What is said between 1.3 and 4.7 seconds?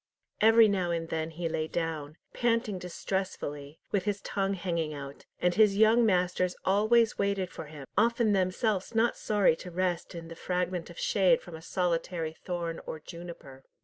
lay down, panting distressfully, with his tongue